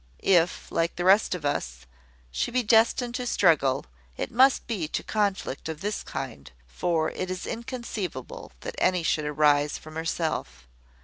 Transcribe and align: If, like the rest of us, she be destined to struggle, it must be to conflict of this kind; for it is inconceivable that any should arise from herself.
If, 0.23 0.71
like 0.71 0.95
the 0.95 1.05
rest 1.05 1.35
of 1.35 1.45
us, 1.45 1.85
she 2.31 2.49
be 2.49 2.63
destined 2.63 3.13
to 3.13 3.27
struggle, 3.27 3.85
it 4.17 4.31
must 4.31 4.65
be 4.65 4.87
to 4.87 5.03
conflict 5.03 5.69
of 5.69 5.81
this 5.81 6.01
kind; 6.01 6.51
for 6.65 7.11
it 7.11 7.29
is 7.29 7.45
inconceivable 7.45 8.51
that 8.61 8.73
any 8.79 9.03
should 9.03 9.25
arise 9.25 9.77
from 9.77 9.93
herself. 9.95 10.67